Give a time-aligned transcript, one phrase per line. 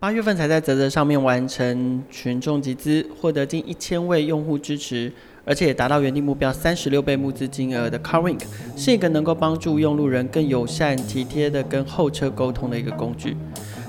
[0.00, 5.12] 八月份才在泽泽上面完成群众集资，获得近一千位用户支持，
[5.44, 8.42] 而且也达到原定目标三十六倍募资金额的 CarWink，
[8.76, 13.36] 是一个能够帮助用路人更友善、体贴的跟后车沟通的一个工具。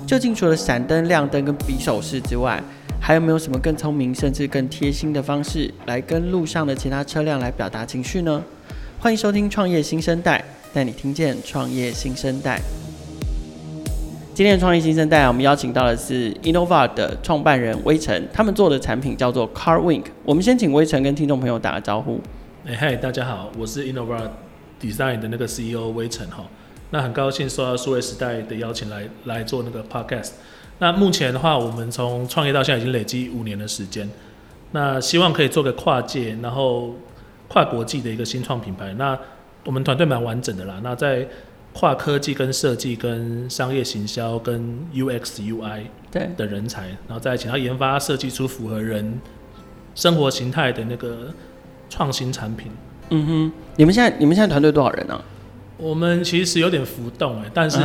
[0.07, 2.59] 究竟除了闪灯、亮灯跟比手势之外，
[2.99, 8.43] 还有没有什么更聪明甚至更贴心的方式来跟路上的其他车辆来表达情绪呢？
[8.97, 12.59] 欢迎收听创业新生代，带你听见创业新生代。
[14.39, 20.05] 今天的创业新生带，我们邀请到的是 Innovar 的创办人威晨，他们做的产品叫做 CarWink。
[20.23, 22.21] 我们先请威晨跟听众朋友打个招呼。
[22.65, 24.29] 哎嗨，大家好，我是 Innovar
[24.79, 26.45] Design 的那个 CEO 威晨哈。
[26.91, 30.31] 那很高兴受到数位时代的邀请来来做那个 Podcast。
[30.77, 34.09] 那目前的话，我们从创业到现在已经累积五年的时间。
[34.71, 36.95] 那希望可以做个跨界，然后
[37.49, 38.93] 跨国际的一个新创品牌。
[38.93, 39.19] 那
[39.65, 40.79] 我们团队蛮完整的啦。
[40.81, 41.27] 那在
[41.73, 44.59] 跨科技跟设计跟商业行销跟
[44.93, 49.19] UX UI 对的人才，然后再请他研发设计出符合人
[49.95, 51.33] 生活形态的那个
[51.89, 52.71] 创新产品。
[53.11, 55.13] 嗯哼，你们现在你们现在团队多少人呢？
[55.13, 55.23] 啊？
[55.77, 57.79] 我们其实有点浮动哎，但是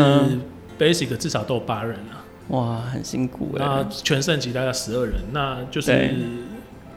[0.79, 2.25] basic 至少都有八人啊。
[2.48, 3.59] 哇，很辛苦哎。
[3.61, 6.15] 那全盛级大概十二人，那就是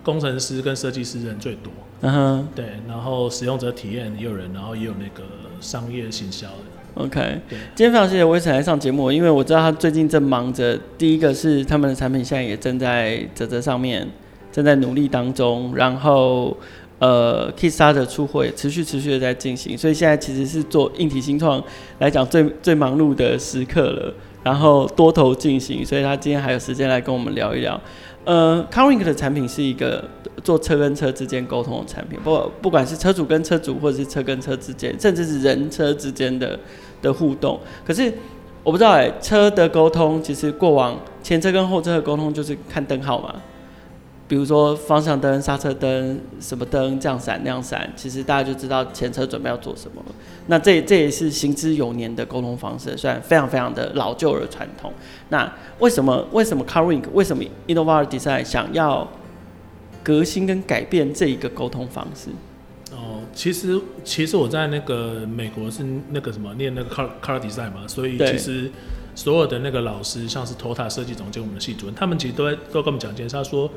[0.04, 1.72] 工程师跟设计师人最多。
[2.02, 5.24] 嗯哼，对，然后使用者体验也有人，然后也有那个
[5.62, 6.77] 商业行销的。
[7.00, 7.40] OK，
[7.76, 10.76] 今天非常谢谢威晨来上节目，因为我知道他最近正忙着。
[10.98, 14.08] 第一个是他们的产品现在也正在泽泽上面
[14.52, 16.58] 正在努力当中，然后
[16.98, 21.64] 呃，Kickstarter 的出货也持续持续的在进行，所以现在其实是做硬体新创
[22.00, 24.12] 来讲最最忙碌的时刻了，
[24.42, 27.80] 然后多头进行，所以他今天还有时间来跟我们聊一聊。
[28.26, 30.04] 呃，CarWink 的产品是一个
[30.44, 36.60] 做车跟车之间沟通的产品，不不管是车主跟车主，或者是车跟车之间，甚至是人车之间的
[37.02, 37.60] 的互动。
[37.86, 38.14] 可是
[38.64, 43.34] 我不知道哎、车的沟通其实过往前车跟后车的沟通就是看灯号嘛。
[44.30, 50.16] 比如说方向灯、刹车灯、什么灯这样闪那样闪，其实大家就知道前车准备要做什么了。
[50.48, 54.92] 那这这也是行之有年的沟通方式，虽然非常非常的老旧的传统。
[55.30, 55.50] 那
[55.80, 59.08] 为什么为什么 CarWink 为什么 Innovar Design 想要
[60.04, 62.28] 革新跟改变这一个沟通方式？
[63.28, 68.72] 哦，其实其实我在那个美国是那个什么念那个 Car Car Design 嘛，所以其实
[69.16, 73.70] 所有的那个老师，像是 Toyota 设计总监，我们的系主任，他们其实都在都跟我们讲一件事，他说。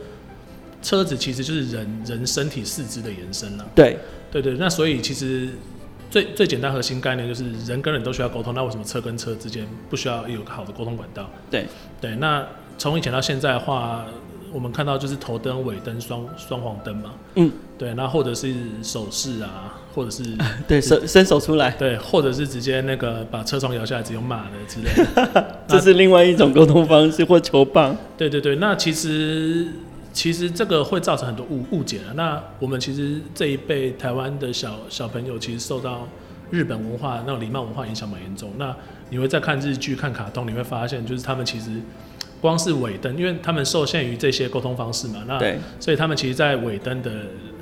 [0.82, 3.66] 车子其实就是人人身体四肢的延伸了。
[3.74, 3.98] 对，
[4.32, 5.50] 对对，那所以其实
[6.10, 11.28] 最最简单核心概念就是人跟人都需要沟通，那为什么车跟车之间不需要有个好的沟通管道？
[11.50, 11.66] 对
[12.00, 14.06] 对，那从以前到现在的话，
[14.52, 17.12] 我们看到就是头灯、尾灯、双双黄灯嘛。
[17.36, 20.24] 嗯，对，那或者是手势啊，或者是
[20.66, 27.96] 对伸伸手出来，对，或者是直接那个把车窗摇下来直接骂的之类的， 这是另外一种沟通方式或球棒。
[28.16, 29.68] 对对对，那其实。
[30.12, 32.12] 其实这个会造成很多误误解了。
[32.14, 36.04] 那我们其实这一辈台湾的小小朋友，其实受到
[36.50, 38.50] 日本文化那种礼貌文化影响蛮严重。
[38.58, 38.74] 那
[39.10, 41.70] 你会在看日剧、看卡通，你会发现，就是他们其实
[42.40, 45.38] 光是尾灯，因为他们受限于这些沟通方式嘛，那
[45.78, 47.10] 所以他们其实，在尾灯的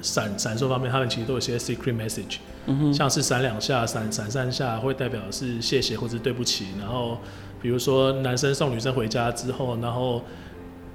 [0.01, 6.67] 闪闪烁方面，他们其实都有些 secret message，嗯，像是闪两下、闪闪三下，会代表是谢谢或者对不起。
[6.79, 7.19] 然后
[7.61, 10.23] 比如说男生送女生回家之后，然后。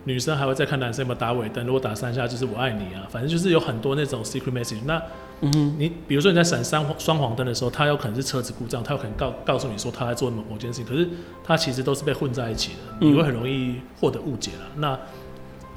[0.06, 4.80] 女生还会再看男生有没有打尾灯，如果打三下就是我爱你啊，反正就是有很多那种 secret message。
[4.86, 5.02] 那，
[5.42, 11.08] 嗯，你比如说你在闪三双黄灯的时候，他有可能是车子故障，他有可能告告诉你说他在做某某件事情，可是
[11.44, 14.68] 他其实都是被混在一起的，你会很容易获得误解了。
[14.76, 15.00] 那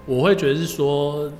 [0.05, 1.31] 我会觉得是说，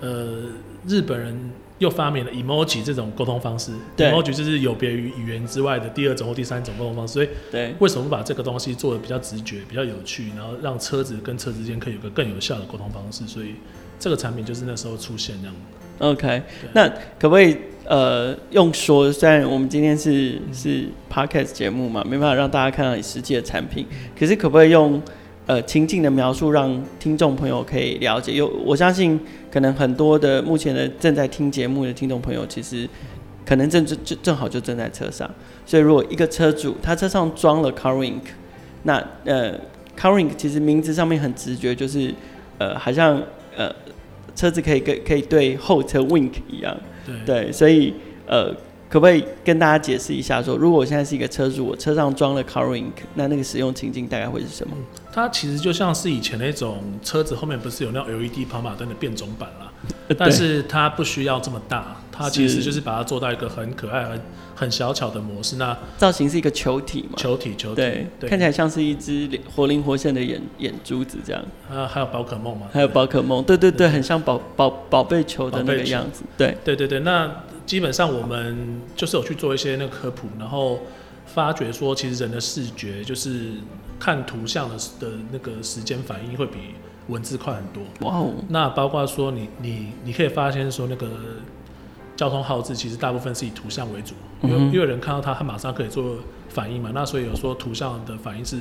[0.00, 0.44] 呃，
[0.86, 1.50] 日本人。
[1.78, 7.14] 又发明了 emoji 这种沟通方式，emoji 就是有别于语言之外的第二种或第三种沟通方式。
[7.14, 13.26] 所以，对，为什么不把这个东西做的比较直觉、比较有趣，然后让车子跟车之间可以有个更有效的沟通方式？
[13.26, 13.54] 所以，
[13.98, 15.54] 这个产品就是那时候出现这样。
[15.98, 16.88] OK，那
[17.18, 19.12] 可不可以呃用说？
[19.12, 23.86] 虽然我们今天是是 podcast 节目嘛，没办法让大家看到你实际的产品，
[24.18, 25.00] 可是可不可以用？
[25.48, 28.34] 呃，情境的描述让听众朋友可以了解。
[28.34, 29.18] 有，我相信
[29.50, 32.86] 可能很多的目前的正在听节目的听众朋友，其实
[33.46, 35.26] 可能正正正正好就正在车上。
[35.64, 38.20] 所以，如果一个车主他车上装了 CarWink，
[38.82, 39.58] 那呃
[39.98, 42.14] ，CarWink 其实名字上面很直觉，就是
[42.58, 43.18] 呃，好像
[43.56, 43.74] 呃，
[44.36, 46.76] 车子可以跟可以对后车 Wink 一样。
[47.06, 47.94] 对，对，所以
[48.26, 48.54] 呃。
[48.88, 54.74] 可不可以跟大家解释一下说，说如果我现在是一个车主，我车上装了 CarLink，那那个使用情境大概会是什么？
[55.12, 59.72] 它其实就像是以前那种车子后面不是有那种 LED 跑马灯的变种版啦，
[60.16, 61.96] 但是它不需要这么大。
[62.10, 64.20] 它其实就是把它做到一个很可爱、很
[64.56, 65.54] 很小巧的模式。
[65.54, 67.14] 那造型是一个球体嘛？
[67.16, 71.40] 球体，球体，对，对看起来像是一只活灵活现的眼眼珠子这样。
[71.70, 72.66] 啊，还有宝可梦嘛？
[72.72, 76.24] 还有宝可梦，对对对，对很像宝宝宝贝球的那个样子。
[76.36, 77.30] 对对对对，那
[77.68, 80.80] 基本上我们就是有去做一些那个科普，然后
[81.26, 83.52] 发觉说，其实人的视觉就是
[84.00, 86.58] 看图像的的那个时间反应会比。
[87.08, 88.34] 文字快很多，哇哦！
[88.50, 91.08] 那包括说你你你可以发现说那个
[92.14, 94.12] 交通号志其实大部分是以图像为主，
[94.42, 96.18] 因为因为人看到它，他马上可以做
[96.50, 96.90] 反应嘛。
[96.92, 98.58] 那所以有说图像的反应是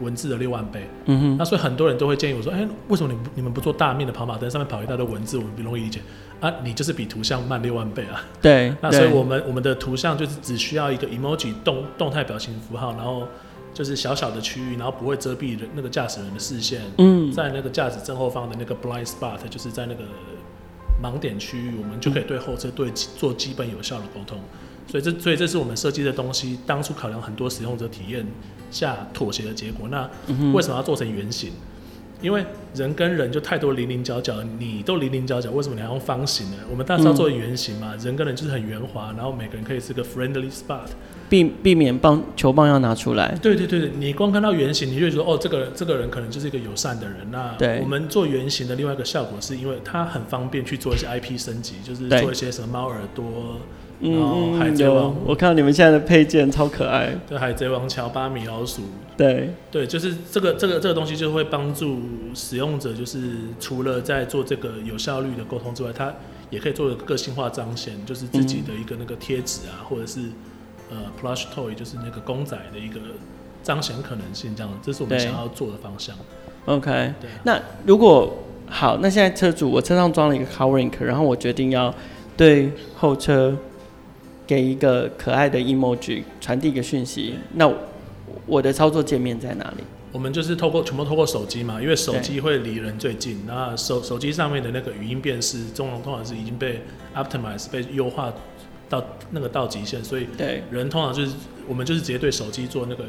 [0.00, 0.88] 文字的六万倍。
[1.06, 1.36] 嗯哼。
[1.36, 6.00] 那所以很多人都会建议我说，哎、欸，为什么你你们不做大面的跑马灯，上面跑一大堆文字，我们不容易理解
[6.40, 6.52] 啊？
[6.62, 8.24] 你就是比图像慢六万倍啊。
[8.40, 8.74] 对。
[8.82, 13.26] 那所以我们我们的图像就是只需要一个 emoji 动动态表情符号，然后。
[13.74, 16.80] 就是小小的区域，然后不会遮蔽人那个驾驶人的视线。
[16.98, 20.04] 嗯，在那个驾驶正后方的那个 blind spot，就是在那个
[21.02, 24.38] 盲点区域，我们就可以对后车对做基本有效的沟通。
[24.86, 28.24] 所以这所以这是我们设计的东西，当初考量很多使用者体验
[28.70, 29.88] 下妥协的结果。
[29.88, 30.08] 那
[30.52, 31.52] 为什么要做成圆形？
[32.22, 32.42] 因为
[32.74, 36.56] 人跟人就太多零零角角，你都零零角角，为什么你还用方形呢？
[36.70, 40.86] 我们当时要做圆形嘛，人跟人就是很圆滑，然后每个人可以是个 friendly spot。
[41.28, 43.36] 避避免棒球棒要拿出来。
[43.42, 47.16] 对对对，你光看到圆形，你就觉得哦，这个这个人可能就是一个友善的人。
[47.30, 53.58] 那我们做圆形的另外一个效果，是因为它很方便去做一些 IP 升级，就是做一些什么猫耳朵，
[54.12, 55.14] 然后海贼王。
[55.24, 57.16] 我看到你们现在的配件超可爱。
[57.28, 58.82] 对，海贼王乔巴米老鼠。
[59.16, 61.98] 对对，就是这个这个这个东西就会帮助
[62.34, 66.12] 使用者，就是除了在做这个有效率的沟通之外，它
[66.50, 70.20] 也可以做个性化彰显，就是自己的一个那个贴纸啊，或者是。
[70.90, 73.00] 呃，plush toy 就是那个公仔的一个
[73.62, 76.14] 彰显可能性，这样，这是我们想要做的方向。
[76.66, 77.30] OK，对。
[77.42, 78.36] 那如果
[78.68, 81.92] 好，那现在车主我车上装了一个 CarWink，然后我决定要
[82.36, 83.56] 对后车
[84.46, 87.70] 给一个可爱的 emoji，传递一个讯息，那
[88.46, 89.84] 我的操作界面在哪里？
[90.12, 96.82] 我们就是透过全部透过手机嘛，因为手机会离人最近，那手手机上面的那个语音辨识，中通常是已经被
[97.14, 98.32] optimize 被优化。
[98.86, 101.34] 到那个到极限，所以对人通常就是
[101.66, 103.04] 我们就是直接对手机做那个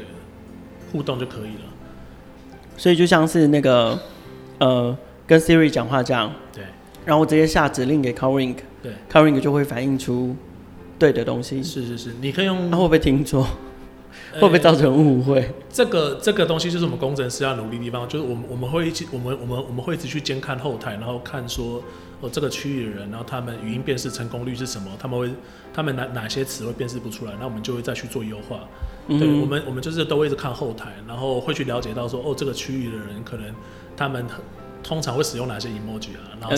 [0.90, 1.70] 互动就可以了。
[2.78, 3.96] 所以就像是那个
[4.58, 4.96] 呃
[5.26, 6.64] 跟 Siri 讲话这样，对。
[7.04, 10.34] 然后我直接下指令给 CarWink，对，CarWink 就会反映出
[10.98, 11.62] 对的东西。
[11.62, 12.70] 是是是，你可以用。
[12.70, 13.46] 那会不会听错？
[14.32, 15.40] 会不会造成误会？
[15.40, 21.82] 欸、这个这个东西就是我们工程师要努力的地方，就是我们我们会一起，我们我们我们会一直去监看后台，然后看说。
[22.18, 24.90] 哦，这个区域的人，然后他们语音辨识成功率是什么？
[24.98, 25.28] 他们会，
[25.74, 27.32] 他们哪哪些词会辨识不出来？
[27.38, 28.58] 那我们就会再去做优化。
[29.08, 33.54] 嗯、对，我们我们就是都会一直看后台，然后会去了解到说，哦，这个区域的人可能
[33.94, 34.24] 他们
[34.82, 36.32] 通常会使用哪些 emoji 啊？
[36.40, 36.56] 然后.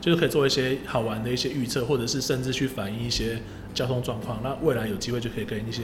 [0.00, 3.38] 就是可以做一些好玩的一些预测，或者是甚至去反映一些
[3.74, 4.40] 交通状况。
[4.42, 5.82] 那未来有机会就可以跟一些。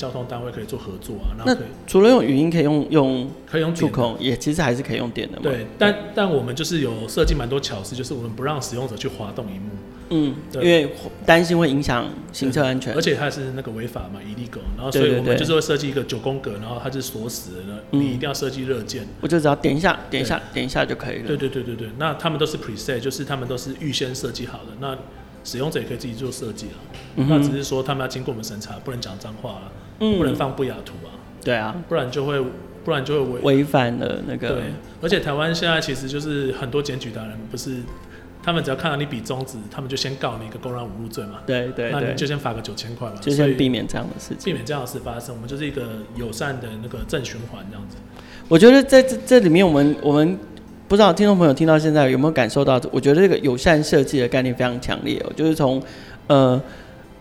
[0.00, 1.54] 交通单位可以做合作啊，那
[1.86, 5.42] 除了用语音，可以用用可以用触控，也其实还是可以用点的嘛。
[5.42, 9.68] 对，但但我们就是有设计蛮多巧思，就是我们不让使用者去滑动萤幕。
[10.08, 10.90] 嗯，对因为
[11.26, 14.62] 担心会影响行车安全，而且它是那个违法嘛，illegal。
[14.74, 19.06] 然后所以我们就是会设计一个九宫格，然后它是锁死的，嗯、你一定要设计热键。
[19.20, 21.26] 我就只要点一下，点一下，对点一下就可以了。
[21.26, 24.72] 对对对对对，那他们都是 preset，就是他们都是预先设计好的。
[24.80, 24.96] 那
[25.44, 26.72] 使用者也可以自己做设计了，
[27.16, 29.72] 嗯、那只是说他们要经过我们审查，不能讲脏话啊。
[30.02, 31.12] 嗯、不能放不雅图啊！
[31.44, 32.42] 对啊，不然就会，
[32.82, 34.48] 不然就会违违反了那个。
[34.48, 34.62] 对，
[35.02, 37.82] 而且台湾现在其实就是很多检举达人，不是
[38.42, 41.40] 他们只要看到你比中指，他们就先告你一个公然侮辱罪嘛。
[41.44, 45.34] 对对对，那你就先罚个九千块嘛，就先避免这样的事情，避免这样的事发生。
[45.34, 47.98] 我们就是一个友善的那个正循环这样子。
[48.48, 50.38] 我觉得在这这里面，我们我们
[50.90, 52.80] 不知道听众朋友听到现在有没有感受到？
[52.90, 55.80] 我觉得这个友善设计的概念非常强烈哦，就是从
[56.26, 56.60] 呃。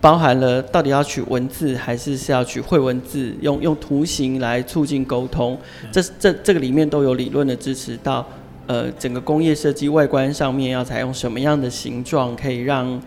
[0.02, 5.58] 包含了到底要取文字还是是要取绘文字，用用图形来促进沟通，
[5.92, 8.26] 这这这个里面都有理论的支持到，
[8.66, 12.98] 呃，整个工业设计外观上面要采用什么样的形状，可以让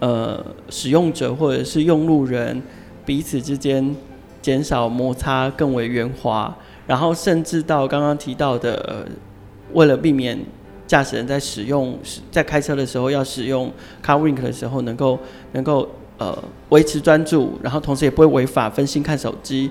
[0.00, 2.62] 呃使用者或者是用路人
[3.06, 3.96] 彼此之间
[4.42, 6.54] 减少摩擦，更为圆滑，
[6.86, 9.06] 然后甚至到刚刚提到的，呃，
[9.72, 10.38] 为了避免
[10.86, 11.98] 驾驶人在使用
[12.30, 13.72] 在开车的时候要使用
[14.04, 15.18] CarWink 的时候能够
[15.52, 15.88] 能够。
[16.18, 16.38] 呃，
[16.68, 19.68] 维持专注，然后同时也不会违法分心看手机，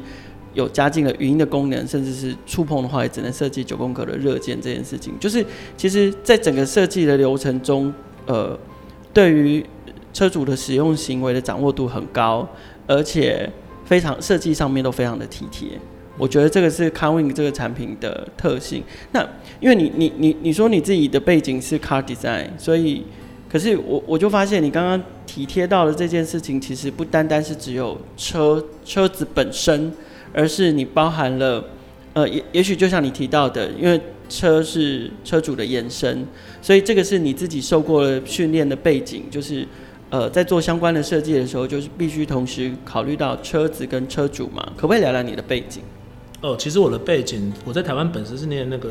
[0.53, 5.13] 有加进了语音的功能，甚至是触碰的话，也只能设计九宫格的热键这件事情。
[5.17, 5.45] 就是
[5.77, 7.93] 其实，在整个设计的流程中，
[8.25, 8.59] 呃，
[9.13, 9.65] 对于
[10.11, 12.45] 车主的使用行为的掌握度很高，
[12.85, 13.49] 而且
[13.85, 15.79] 非常设计上面都非常的体贴。
[16.21, 18.83] 我觉得这个是 Carwin 这个产品的特性。
[19.11, 19.27] 那
[19.59, 23.03] 因为你你你你说你自己的背景是 Car Design，所以。
[23.51, 29.91] 可是我我就发现，你刚刚体贴到的这件事情，其实不单单是只有车车子本身，
[30.31, 31.61] 而是你包含了，
[32.13, 33.99] 呃，也也许就像你提到的，因为
[34.29, 36.25] 车是车主的延伸，
[36.61, 39.67] 所以这个是你自己受过了训练的背景，就是
[40.09, 44.65] 呃，在做相关的设计的时候，就是必须同时考虑到车子跟车主嘛。
[44.77, 45.83] 可不可以聊聊你的背景？
[46.41, 48.89] 哦，其实我的背景，我在台湾本身是念那个。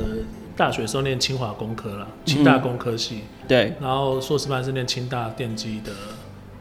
[0.57, 5.91] 大学时候念清华工科啦，清大工科系，嗯、对，然后硕士班是念清大电机的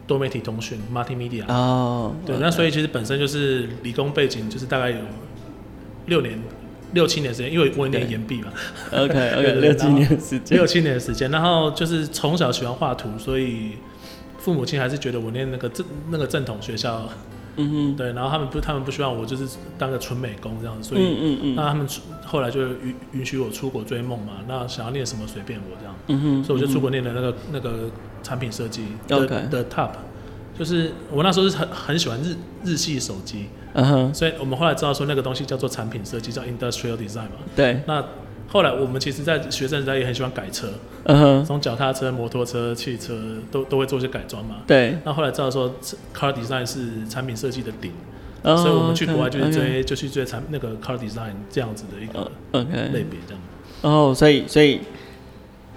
[0.08, 1.44] 多媒体通讯 （Multimedia）。
[1.50, 5.00] 哦，对.那所以其实本身就是理工背景，就是大概有
[6.06, 6.42] 六年、
[6.94, 8.54] 六七年时间，因为我也念研毕嘛。
[8.94, 11.30] OK，OK， 六七年时间，六七年的时间。
[11.30, 13.72] 然后就是从小喜欢画图，所以
[14.38, 17.10] 父母亲还是觉得我念那个正那个正统学校。
[17.60, 21.86] 嗯哼，对，然后他们不，他们不希望我就是当个纯美工这样，所以，嗯嗯嗯，那他们
[22.26, 27.90] 后来就允允许我出国追梦嘛，那想要念什么随便我这样，嗯哼，所以我就出国念了那个、嗯、那个
[28.24, 29.50] 产品设计的、okay.
[29.50, 29.92] 的 top，
[30.58, 38.04] 就是我那时候是很很喜欢日日系手机，嗯哼，所以我们后来知道说那个东西叫做产品设计，叫 industrial design 嘛，对，那。
[38.52, 40.68] 后来我们其实，在学生时代也很喜欢改车，
[41.04, 43.16] 嗯哼，从脚踏车、摩托车、汽车
[43.52, 44.56] 都都会做一些改装嘛。
[44.66, 44.98] 对。
[45.06, 45.72] 那后来知道说
[46.16, 47.92] ，car design 是产品设计的顶
[48.42, 49.84] ，oh, 所以我们去国外就是追，okay.
[49.84, 52.32] 就去追产那个 car design 这样子的一个
[52.92, 53.42] 类别这样。
[53.84, 54.82] 哦、oh,，所以所以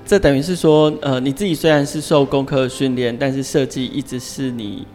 [0.06, 4.86] 这等于是说，呃，你自己虽然是受工科训练，但是设计一直是你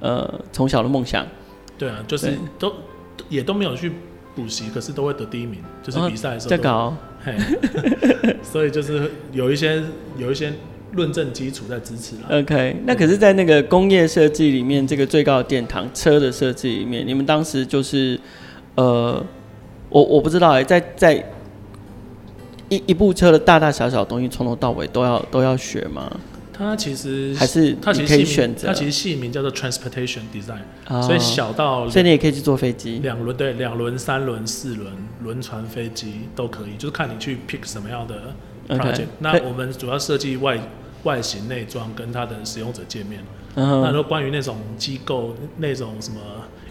[0.00, 1.26] 呃从小的梦想。
[1.76, 2.72] 对啊，就是都
[3.28, 3.92] 也都没有去
[4.34, 6.50] 补习，可是都会得第一名，就是比赛的时候。
[6.50, 6.96] 在搞。
[8.42, 9.82] 所以就是有一些
[10.16, 10.52] 有一些
[10.92, 12.40] 论证基础在支持了。
[12.40, 18.18] OK，那可是，在那个工业设计里面，这个最高的殿堂车的设计里面，你们当时就是，
[18.76, 19.24] 呃，
[19.88, 21.14] 我我不知道哎、欸，在在
[22.68, 26.10] 一一部车的大大小小的东西，从头到尾都要都要学吗？
[26.58, 34.90] 它其实还是它其实可以选择，它其实系名叫做 transportation design，、哦、所以小到所以你也可以去坐飞机，两轮对，两轮、三轮、四轮、
[35.22, 38.34] 轮船、飞机都可以，就是看你去 pick 什么样的
[38.68, 39.06] project。
[39.18, 40.58] 那我们主要设计外
[41.02, 43.22] 外形、内装跟它的使用者界面。
[43.56, 46.20] 嗯、那如果关于那种机构那种什么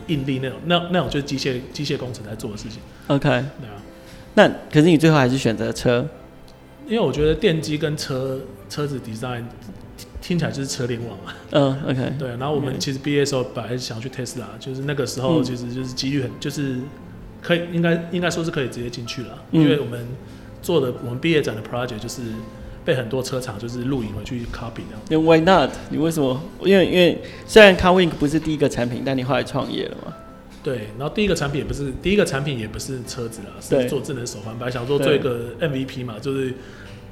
[0.07, 2.79] 应力那种，那那种就是机械机械工程在做的事情。
[3.07, 3.81] OK，对啊。
[4.33, 6.07] 那可是你最后还是选择车？
[6.87, 8.39] 因为我觉得电机跟车
[8.69, 9.43] 车子 design
[10.21, 11.35] 听起来就是车联网啊。
[11.51, 12.13] 嗯，OK。
[12.17, 16.77] 对，然后我们其实毕业的时候本来想去 Tesla，就是那个时候其实就是几率很，就是
[17.41, 20.05] 可以应该应该说是可以直接进去了，嗯，因为我们
[20.61, 22.21] 做的我们毕业展的 project 就是
[22.83, 25.23] 被很多车厂就是录影回去 copy 这样。
[25.23, 25.71] Why not？
[25.89, 26.41] 你为什么？
[26.63, 30.13] 因为因为虽然 Carwink 不是第一个产品，但你后来创业了嘛。
[30.65, 34.57] 对，然后第一个产品也不是第一个产品也不是车子啦，是做智能手环。
[34.57, 36.51] 本来想说做一个 MVP 嘛，就是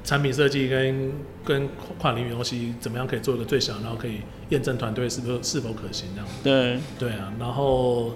[0.04, 1.12] 产品设计跟
[1.46, 1.70] 跟
[2.00, 6.28] 跨领域东西怎么样可以做一个最小，然后可以验证团队是否是否可行这样。
[6.44, 8.16] 对对啊，然后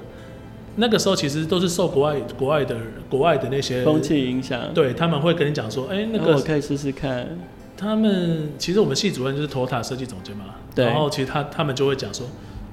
[0.77, 2.75] 那个时候其实都是受国外国外的
[3.07, 7.37] 国外的那些风气影响，对他们会跟你讲说，哎，那个我可以试试看。
[7.77, 12.25] 他们其实我们系主任就是 Toyota 设计总监嘛，对，然后其实他他们就会讲说。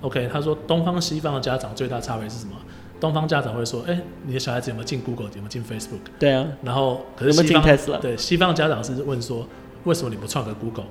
[0.04, 2.52] OK，他说东方西方的家长最大差别是什么？
[3.00, 6.00] 东方家长会说，哎、欸，你的小孩子有没有进 Google，有没有进 Facebook？
[6.18, 6.46] 对啊。
[6.62, 9.46] 然后可是西方对西方的家长是问说，
[9.84, 10.84] 为什么你不创个 Google？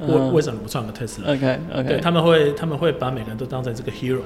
[0.00, 0.30] 为、uh.
[0.30, 4.20] 为什么你不创个 Tesla？OK OK，对他们会他们会把每个人都当成这个 hero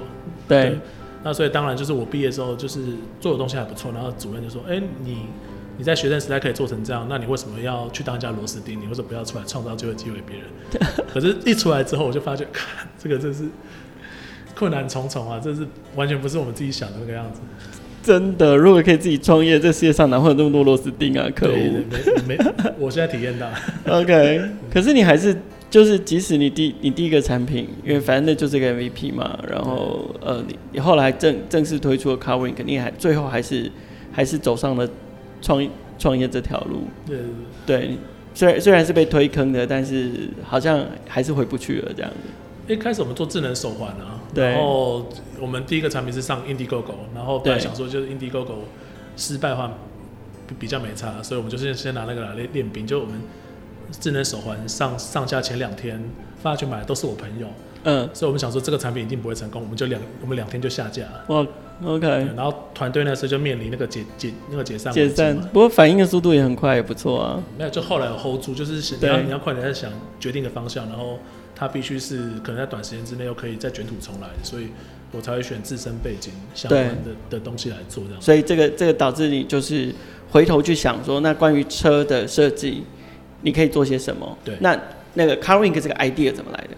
[0.49, 0.71] 对。
[0.71, 0.79] 对。
[1.23, 2.81] 那所以当然就是我毕业之后就是
[3.21, 5.27] 做的东西还不错，然后主任就说，哎、欸，你
[5.77, 8.81] 你在学生时代可以做成这样，那你为什么要去当一家螺丝钉？
[8.81, 10.47] 你为什么不要出来创造就业机会别人？
[11.13, 13.45] 可是一出来之后，我就发觉，看这个真是。
[14.61, 15.41] 困难重重啊！
[15.43, 17.41] 这是完全不是我们自己想的那个样子。
[18.03, 21.27] 真的，如果可以自己创业，这世界上哪会有那么多螺丝钉啊？
[21.35, 21.55] 可恶！
[22.29, 22.39] 没，没，
[22.79, 23.49] 我现在体验到。
[23.91, 25.35] OK，可是你还是
[25.71, 33.73] 就是，即使你第你第一个产品，因为反正那就是一个 MVP 嘛，然后呃，你你后来正正式推出了 Carwink，肯定还最后还是
[34.13, 34.87] 还是走上了
[35.41, 35.67] 创
[35.99, 36.83] 创业这条路。
[37.07, 37.19] 对
[37.65, 37.97] 对，
[38.35, 42.73] 虽然虽然是被推坑的，但是好像还是回不去了这样子。
[42.73, 45.07] 一开始我们做智能手环啊，然后
[45.41, 48.55] 我们第一个产品是上 Indiegogo，然后本来想说就是 Indiegogo
[49.17, 49.73] 失败的话
[50.59, 52.87] 比较没差，所以我们就是先拿那个来练练兵。
[52.87, 53.21] 就我们
[53.91, 56.03] 智能手环上上架前两天
[56.43, 57.47] 发去买的都是我朋友，
[57.85, 61.25] 嗯，所以我们想说这个产品一定不会成功，我们就两我们两天就下架了。
[61.29, 61.47] 哇
[61.85, 62.07] ，OK，
[62.37, 67.43] 然后团队那时候就面临那个解解那个解散解散，不过反应的速度也很快，也不错啊。
[67.59, 71.19] 没有，就后来有 hold 住，就是你要你要快点在想决定的方向，然后。
[71.61, 74.69] 它必须是可能在短时间之内又可以再卷土重来，所以
[75.13, 78.23] 我才会选自身背景相关的的东西来做这样。
[78.23, 79.95] 所以这个这个导致你就是
[80.31, 82.83] 回头去想说，那关于车的设计，
[83.43, 84.39] 你可以做些什么？
[84.43, 84.57] 对。
[84.61, 84.75] 那
[85.13, 86.71] 那个 ColorInk 这个 idea 怎么来的？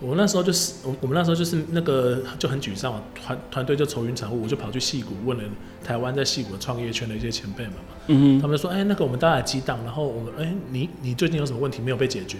[0.00, 5.44] 我那时候就是我我们那时候就是那个就很沮丧，团团队就愁云惨雾，我就跑去戏谷问了
[5.82, 12.36] 台湾在戏谷的创业圈的一些前辈们嘛，嗯哼，他们说，哎、欸，那个我们大家激荡，然后我们，哎、欸，你你最近有什么问题没有被解决？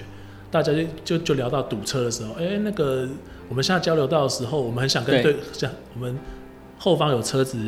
[0.56, 3.06] 大家就就就聊到堵车的时候，哎、欸，那个
[3.48, 6.18] 我们现在交流到的时候，我们很想跟对，像我们
[6.78, 7.58] 后方有车子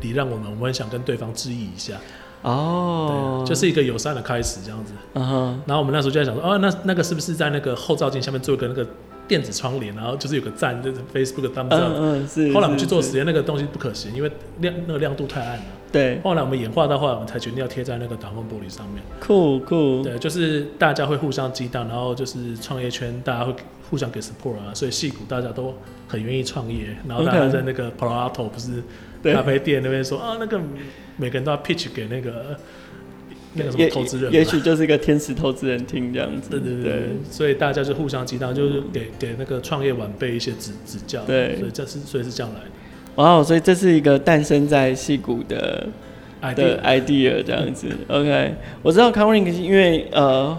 [0.00, 1.94] 礼让我们，我们很想跟对方致意一下。
[2.42, 4.92] 哦，对，就是一个友善的开始这样子。
[5.14, 8.86] 嗯哼，然后我们那时候就在想说，哦，那那个是不是在那个后照镜下面做一个那个。
[9.28, 11.92] 电子窗帘，然后就是有个赞，就是 Facebook 的 thumbs up。
[11.98, 12.50] 嗯嗯，是。
[12.54, 15.64] 后来我们去做实验，那个东西不可行，因为亮那个亮度太暗了。
[15.90, 16.20] 对。
[16.20, 19.02] 后来我们演化到后来，我们才决定要贴在那个挡风玻璃上面。
[19.20, 20.02] 酷酷。
[20.02, 23.54] 对，就是大家会互相激荡，然后就是创业圈大家会
[23.90, 25.74] 互相给 support 啊，所以戏骨大家都
[26.06, 28.82] 很愿意创业，然后大家在那个 Palo Alto 不是
[29.22, 30.60] 咖啡店那边说啊，那个
[31.16, 32.56] 每个人都要 pitch 给那个。
[33.54, 36.50] 那个什么投资人，也许就是一个天使投资人听这样子。
[36.50, 41.24] 对对对，对所以大家就互相激荡，就是给给那个创业晚辈一些指指教。
[41.24, 42.66] 对，所以这是所以是这样来的。
[43.18, 45.86] 哇，所以这是一个诞生在戏谷的
[46.40, 47.88] idea 的 idea 这样子。
[48.06, 50.56] OK，我知道 ColorInk 因为呃，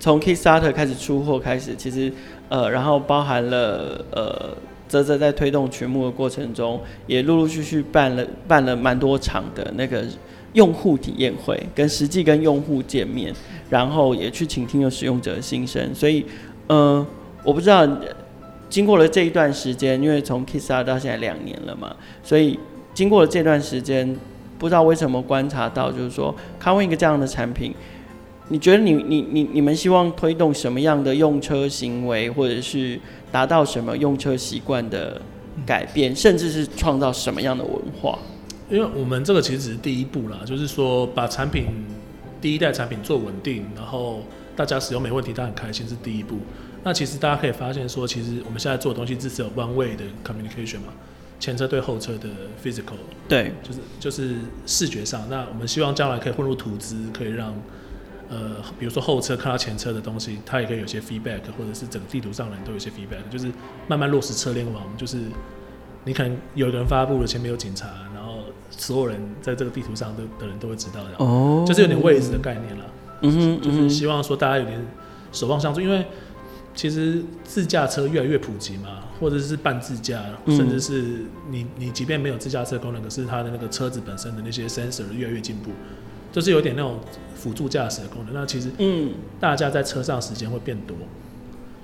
[0.00, 2.10] 从 Kickstarter 开始出货开始，其实
[2.48, 4.56] 呃，然后包含了呃，
[4.88, 10.04] 泽泽在推动群募的过程中，也陆陆续续办了办了蛮多场的那个。
[10.54, 13.34] 用户体验会跟实际跟用户见面，
[13.68, 15.92] 然后也去倾听了使用者的心声。
[15.92, 16.24] 所以，
[16.68, 17.04] 呃，
[17.42, 17.84] 我不知道
[18.74, 22.58] 经过了这一段时间，因为从 Kissa 到现在两年了嘛，所以
[22.92, 24.16] 经过了这段时间，
[24.58, 27.72] 不知道为什么观察到，就是说，ColorInk 这样的产品，
[28.48, 32.98] 你觉得你你你你们希望推动什么样的用车行为，或者是
[33.30, 35.22] 达到什么用车习惯的
[35.64, 38.18] 改变，甚至是创造什么样的文化？
[38.68, 41.66] 因为我们这个其实只是第一步啦，就是说把产品
[42.40, 44.18] 第一代产品做稳定，然后
[44.56, 46.38] 大家使用没问题，大家很开心是第一步。
[46.84, 50.92] 那其实大家可以发现说，其实我们现在做的东西只是有 one way 的 communication 嘛，
[51.40, 52.28] 前车对后车的
[52.62, 52.94] physical，
[53.28, 54.36] 对，就是就是
[54.66, 55.28] 视觉上。
[55.30, 57.54] 那我们希望将来可以混入图资，可以让
[58.28, 63.50] 呃，比如说后车看到前车的东西，它也可以有些 feedback，或者是整个地图上的人都有些 feedback，就是
[63.88, 65.18] 慢慢落实车联网，就是
[66.04, 67.88] 你可能有一个人发布了，前面有警察。
[68.14, 72.84] 然后所有人在这个地图上的的人都会知道的，哦，就是有点位置的概念了，
[73.22, 74.84] 嗯哼，就是希望说大家有点
[75.30, 76.06] 守望相助，因为
[76.74, 85.70] 其实自驾车越来越普及嘛，或者是半自驾，甚至是你你即便没有自驾车功能，可是它的那个车子本身的那些 sensor 越来越进步，
[86.32, 86.98] 就是有点那种
[87.34, 90.96] 辅助驾驶的功能，那其实嗯，大家在车上时间会变多。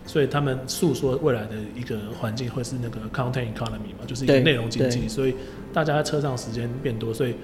[0.07, 5.07] 所以他们诉说未来的一个环境会是那个 content economy 嘛，就是一个内容经济。
[5.07, 5.37] 所以
[5.73, 7.37] 大家在车上时间变多，所以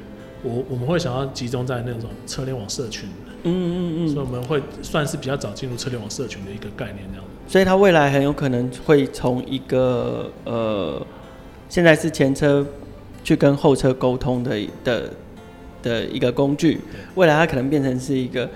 [0.42, 3.08] 我我们会想要集中在那种车联网社群。
[3.46, 4.08] 嗯嗯嗯。
[4.08, 7.24] 所以我们会算是比较早进入车联网社群的一个概念这样。
[7.48, 11.06] 所以它未来很有可能会从一个呃，
[11.68, 12.66] 现在是前车
[13.24, 15.10] 去跟后车沟通的的
[15.82, 16.80] 的一个工具，
[17.14, 18.48] 未来它可能变成是一个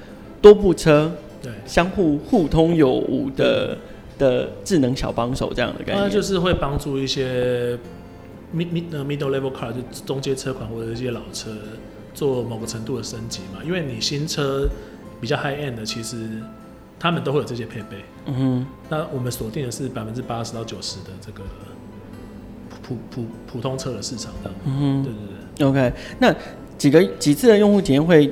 [0.43, 3.77] 多部车对相互互通有无的。
[4.21, 7.75] 的智能小帮手这样的概念，那就是会帮助一些
[8.55, 11.51] mid mid middle level car 就中阶车款或者一些老车
[12.21, 13.65] 做某个程度的升级嘛。
[13.65, 14.69] 因为你新车
[15.21, 16.29] 比较 high end 的，其实
[16.99, 18.05] 他们都会有这些配备。
[18.27, 18.67] 嗯哼。
[18.91, 21.43] 那我们锁定的是百分之八十到九十的这个
[22.83, 24.59] 普普普通车的市场这样。
[24.67, 25.03] 嗯哼。
[25.03, 25.21] 对对
[25.57, 25.67] 对。
[25.67, 26.35] OK，那
[26.77, 28.31] 几个几次的用户体验会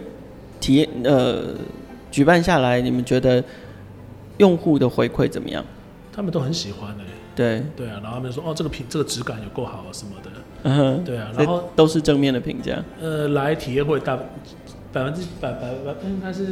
[0.60, 1.54] 体验呃
[2.10, 3.42] 举办下来，你们觉得
[4.36, 5.64] 用户的回馈怎么样？
[6.12, 10.30] 他们都很喜欢的、欸，对对啊，然后他们说哦，这个品这个质感有够好啊什么的，
[10.64, 12.82] 嗯哼，对啊，然后都是正面的评价。
[13.00, 14.18] 呃，来体验会大
[14.92, 16.44] 百分之百百百，应该是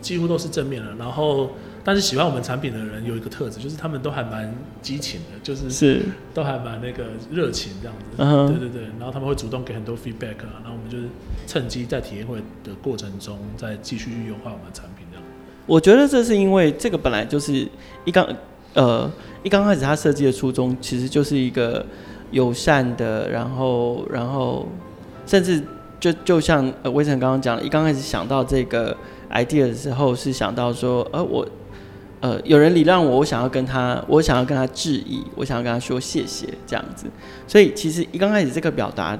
[0.00, 0.94] 几乎都是正面的。
[0.98, 1.50] 然后，
[1.82, 8.04] 但是喜欢我们产品的人有一个特质，就是他们都还蛮激情的，就是是都还蛮那个热情这样子。
[8.18, 11.04] 嗯哼，对对对，然后他们会主动给很多 feedback 啊，然后我们就是
[11.46, 15.24] 趁机在体验会的过程中再继续优化我们的产品这样。
[15.66, 17.66] 我觉得这是因为这个本来就是
[18.04, 18.26] 一刚。
[18.72, 19.10] 呃，
[19.42, 21.84] 一刚开始他设计的初衷其实就是一个
[22.30, 24.68] 友善的，然后，然后，
[25.26, 25.62] 甚至
[25.98, 28.96] 就就像呃威晨刚刚讲的，一刚开始想到这个
[29.30, 31.46] idea 的时候，是想到说，呃，我，
[32.20, 37.06] 呃，有人礼让我，我想要跟他，我想要跟他致意，我想要跟他说谢谢这样子。
[37.46, 39.18] 所以其实一刚开始这个表达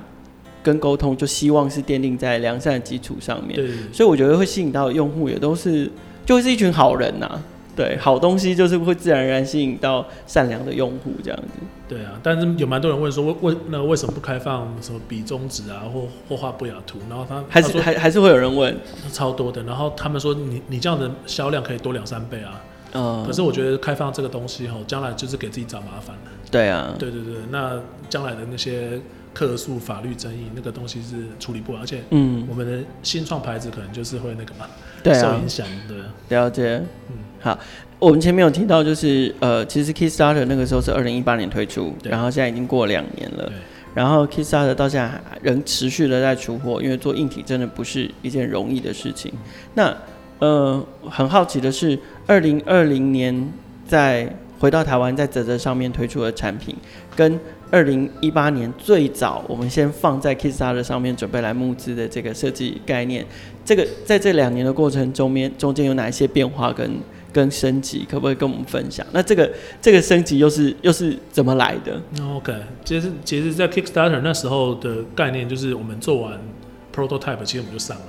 [0.62, 3.56] 跟沟通，就希望是奠定在良善的基础上面。
[3.56, 3.68] 对。
[3.92, 5.90] 所以我觉得会吸引到用户，也都是
[6.24, 7.42] 就会是一群好人呐、啊。
[7.76, 11.48] 对，好东西就是会自然而然吸引到善良的用户这样子。
[11.88, 16.98] 对啊，但是有蛮多人问说，为为那为什么不开放什么比中指啊，或或画不雅图？
[17.08, 18.76] 然后他还是还还是会有人问，
[19.12, 19.62] 超多的。
[19.64, 22.60] 然后他们说你，你你这样的销量可以多两三倍啊。
[22.92, 26.16] 嗯，可是我觉得开放这个东西吼，将来就是给自己找麻烦。
[26.50, 29.00] 对啊，对对对，那将来的那些
[29.32, 34.66] 客诉、法律争议，那个东西是处理不完，而且嗯，我们的新创牌子可能就是会那个嘛，
[35.02, 35.94] 对啊，受影响的。
[36.28, 37.58] 了解，嗯，好，
[37.98, 43.52] 我们前面有提到，就是呃，其实 Kickstarter 那个时候是二零一八年推出，然后现在已经过两年了，
[43.94, 49.32] 然后 Kickstarter 到现在仍持续的在出货，因为做硬体真的不是一件容易的事情。
[49.74, 49.96] 那
[50.40, 53.52] 呃，很好奇的是，二零二零年
[53.86, 56.74] 在回到台湾，在泽泽上面推出的产品，
[57.14, 57.38] 跟
[57.70, 63.24] 二零一八年最早我们先放在 Kickstarter 上面准备来募资的这个设计概念，
[63.64, 66.90] 这个在这两年的过程中面中间有哪一些变化跟
[67.32, 69.06] 跟升级，可不可以跟我们分享？
[69.12, 69.48] 那这个
[69.80, 72.00] 这个升级又是又是怎么来的
[72.34, 72.52] ？OK，
[72.84, 76.40] 其实其实，在 Kickstarter 那时候的概念就是我们做完
[76.92, 78.02] Prototype，其实我们就上了。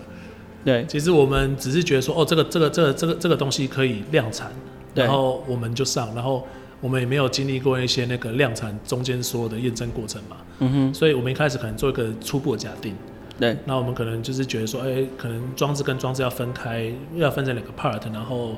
[0.65, 4.51] 对，其实我们只是觉得说，哦，这个这个这个这个这个东西可以量产，
[4.95, 6.47] 然后我们就上，然后
[6.81, 12.95] 我们也没有经历过一些那个量产中间所有的验证过程嘛，嗯哼，所以我们一开始可能做一个初步的假定，
[13.39, 18.55] 对，那我们可能就是觉得说，哎，可能装置跟装置要分开，要分成两个 part，然后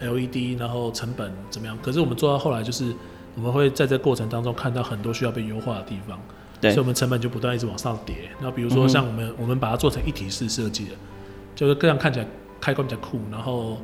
[0.00, 1.78] LED，然后成本怎么样？
[1.82, 2.92] 可是我们做到后来，就是
[3.36, 6.18] 我们会在这过程当中看到很多需要被优化的地方，
[6.60, 8.16] 对，所以我们成本就不断一直往上叠。
[8.40, 10.92] 那比如说像我们、嗯、我们把它做成一体式设计的。
[11.56, 12.26] 就是这样看起来
[12.60, 13.78] 开关比较酷，然后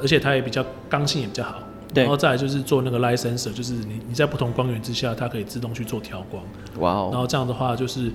[0.00, 1.62] 而且它也比较刚性也比较好，
[1.92, 6.42] 对，然后再来就是做那个 light sensor，就是你你在不同光源之下，它可以自动去做调光，
[6.78, 8.12] 哇哦，然后这样的话就是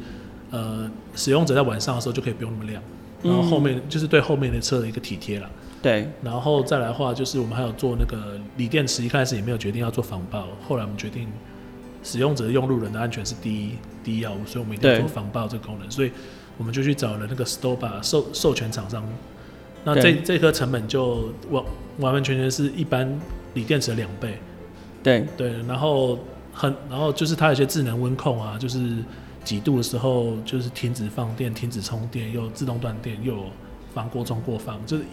[0.52, 2.82] 呃使用者在晚上的时候就可以不用那么亮，
[3.22, 5.50] 然后后面就是对后面的车的一个体贴了，
[5.82, 11.28] 对，然后再来的话就是我们还有做那个锂电池，一开始也没有决定要做防爆，后来我们决定
[12.04, 13.72] 使用者用路人的安全是第一
[14.04, 16.12] 第一要务，所以我们一定要做防爆这个功能，所以。
[16.56, 19.04] 我们就去找了那个 Stoba 授授权厂商，
[19.84, 21.64] 那这这颗成本就完
[21.98, 23.12] 完完全全是一般
[23.54, 24.38] 锂电池的两倍。
[25.02, 26.18] 对对，然后
[26.54, 28.98] 很然后就是它有些智能温控啊，就是
[29.44, 33.44] 几度的时候就是停止放电、停止充电，又自动断电，又
[33.94, 35.04] 防过充过放，就是。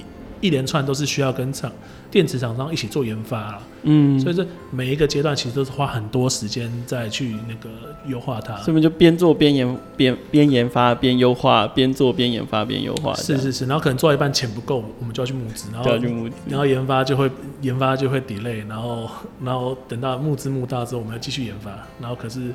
[0.40, 1.70] 一连串都是需要跟厂
[2.10, 7.70] 电池厂商一起做研发了，嗯，所以这每一个阶段其实都是花很多时间再去那个
[8.06, 8.56] 优化它。
[8.58, 13.14] 所以就边做边研边边研发边优化，边做边研发边优化。
[13.14, 19.08] 是是是，然后可能做一半钱不够，我们就要去募资，然后去募资然后研发就会研发就会 delay，然后
[19.44, 22.52] 然后等到募资募到之后，我们要继续研发，然后可是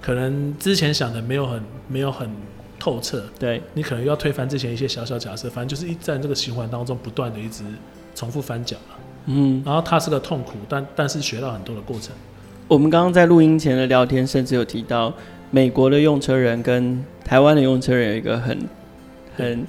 [0.00, 2.28] 可能之前想的没有很没有很。
[2.80, 7.62] 透彻，对，你可能要推翻之前一些小小假设，反正就是一在这个循环当中不断的一直
[8.14, 12.12] 重复翻脚了，嗯，然后它是个痛苦，但但是学到很多的过程。
[12.66, 15.12] 我们刚刚在录音前的聊天，甚至有提到
[15.50, 18.58] 美国的用车人跟台湾的用车人有一个很
[19.36, 19.66] 很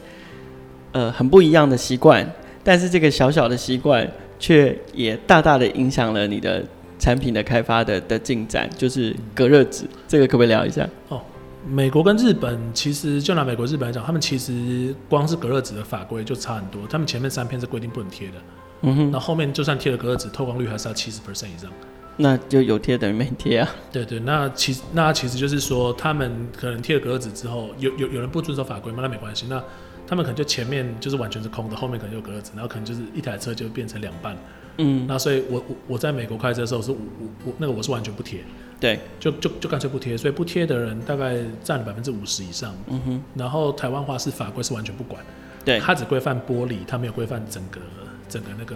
[0.93, 2.25] 呃很不一样的习惯，
[2.63, 6.63] 但是这个小小的习惯却也大大的影响了你的
[6.97, 10.87] 产品的开发的的进展，就是隔热纸，这个可不可以聊一下？
[11.09, 11.21] 哦。
[11.65, 16.87] 美国跟日本其实就拿美国、日本来讲，他们其实光是隔热纸的法规就差很多。
[16.87, 18.33] 他们前面三片是规定不能贴的，
[18.81, 21.71] 嗯哼，那后，后面就算贴了隔热纸，透光率还是要七十 percent 以上。
[22.17, 23.69] 那就有贴等于没贴啊？
[23.91, 28.99] 对，对对，那其那其实就是说，他们可能贴了隔热纸之后，有有有人不遵守法规吗？
[29.01, 29.63] 那没关系，那
[30.11, 34.35] 他们可能就前面就是完全是空的，后面可能有格子，然后可能就是一台车就变成两半。
[34.77, 38.41] 嗯，那所以我我我在美国开车的时候是我我我那个我是完全不贴。
[38.77, 42.75] 对，就就就干脆不贴，所以不贴的人大概占了百分之五十以上。
[42.87, 45.23] 嗯哼，然后台湾话是法规是完全不管，
[45.63, 47.79] 对，它只规范玻璃，它没有规范整个
[48.27, 48.75] 整个那个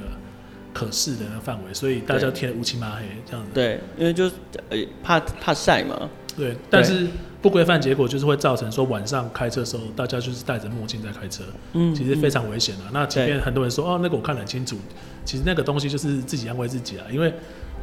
[0.73, 3.51] 可视的那个范围，所以大家贴的乌漆嘛黑这样子。
[3.53, 4.23] 对，因为就
[4.69, 6.09] 呃怕怕晒嘛。
[6.37, 7.07] 对，但是
[7.45, 12.83] 不规范结果就是会造成说晚上开车的时候，大家就是戴着墨镜在开车，嗯，其实非常危险的。
[12.91, 14.75] 那即便很多人说哦那个我看得很清楚，
[15.23, 17.31] 其实那个东西就是自己安慰自己啊，因为。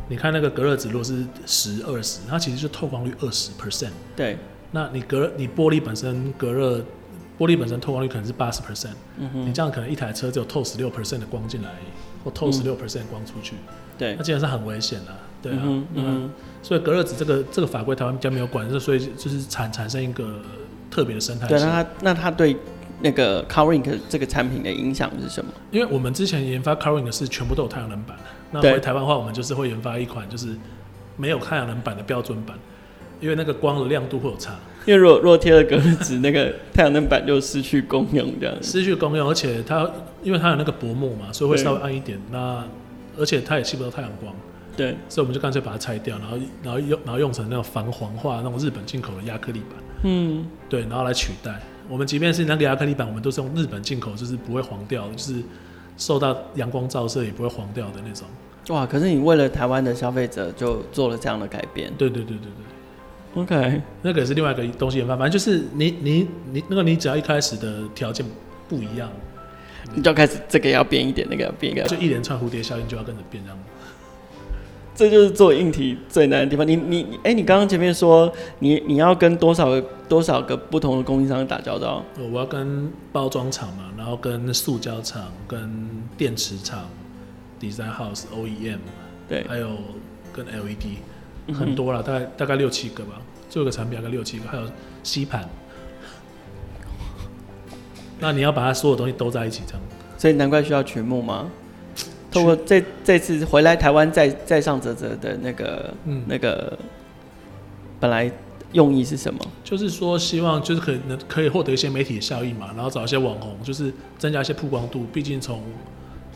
[0.08, 3.92] 你看那个隔热纸，如果是十二十，它其实就透光率二十 percent。
[4.16, 4.36] 对，
[4.72, 6.80] 那你隔你玻璃本身隔热，
[7.38, 8.90] 玻璃本身透光率可能是八十 percent。
[9.16, 11.70] 嗯哼，你这样可能一台车只有透十六 percent 的光进来，
[12.24, 13.54] 或透十六 percent 光出去。
[13.96, 15.16] 对，那基本上很危险的。
[15.40, 16.30] 对啊，嗯，嗯，
[16.62, 20.40] 所以隔热纸这个这个法规台湾比较没有管，所以就是产产生一个
[20.90, 21.46] 特别的生态。
[21.48, 22.56] 对，那它那它对
[23.00, 25.50] 那个 CarLink 这个产品的影响是什么？
[25.72, 28.16] 因为我们之前研发 CarLink 是全部都有太阳能板。
[28.52, 30.54] 那回台湾的话，我们就是会研发一款就是
[31.16, 32.56] 没有太阳能板的标准版，
[33.20, 34.54] 因为那个光的亮度会有差。
[34.84, 38.54] 因为如果若贴了隔热纸，那个太阳能板就失去功用，这样。
[38.62, 39.90] 失去功用，而且它
[40.22, 42.20] 因为它有那个薄膜嘛，所以会稍微暗一点。
[42.30, 42.64] 那
[43.18, 44.34] 而且它也吸不到太阳光。
[44.76, 44.96] 对。
[45.08, 49.78] 所以我们就干脆把它拆掉，然后然后用然后用成那种防黄化那种日本进口的亚克力板。
[50.04, 50.46] 嗯。
[50.68, 51.60] 对，然后来取代。
[51.88, 55.42] 我们即便是那个亚克力板，我们都是用日本进口，就是不会黄掉，就是。
[55.98, 58.26] 受到阳光照射也不会黄掉的那种。
[58.74, 58.86] 哇！
[58.86, 61.92] 可是你为了台湾的消费者就做了这样的改变。
[61.98, 63.42] 对对对对对。
[63.42, 68.24] OK，那个也是另外一个东西研发，反正就是你你你那个你只要一开始的条件
[68.68, 69.08] 不一样，
[69.94, 73.58] 你就开始这个要变一点，那个要变一个，就一连串蝴蝶效应就要跟着变这样。
[74.94, 76.66] 这就是做硬体最难的地方。
[76.66, 82.04] 你你哎、欸，你刚刚前面说你你要跟多少个多少个不同的供应商打交道？
[82.30, 86.88] 我要跟包装厂嘛，然后跟塑胶厂、跟电池厂、
[87.60, 88.78] Design House、OEM，
[89.28, 89.68] 对，还有
[90.32, 90.98] 跟 LED。
[91.52, 94.62] 很多了，大概大概六七个吧，做一个产品大概六七个，还有
[95.02, 95.48] 吸盘。
[98.20, 99.82] 那你要把它所有东西都在一起这样，
[100.16, 101.50] 所以难怪需要群牧吗？
[102.32, 106.76] 通过这这次回来台湾再再上泽泽的那个、嗯、那个，
[108.00, 108.30] 本来
[108.72, 109.38] 用意是什么？
[109.62, 115.06] 就是说希望就是可能可以获得一些媒体效应嘛，然后找一些网红，就是增加一些曝光度。
[115.12, 115.62] 毕竟从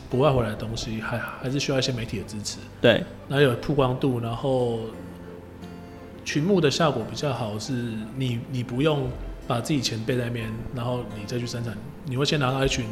[0.09, 4.79] 国外回来的东西还还是需要一些媒体的支持，对，然后有曝光度，然后
[6.23, 7.73] 群幕的效果比较好，是
[8.15, 9.09] 你你不用
[9.47, 11.73] 把自己钱备在那边，然后你再去生产，
[12.05, 12.85] 你会先拿到一群